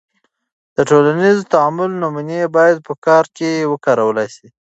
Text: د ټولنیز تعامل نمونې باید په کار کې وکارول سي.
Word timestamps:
د 0.75 0.77
ټولنیز 0.89 1.37
تعامل 1.53 1.91
نمونې 2.01 2.41
باید 2.55 2.77
په 2.87 2.93
کار 3.05 3.25
کې 3.37 3.51
وکارول 3.71 4.17
سي. 4.35 4.47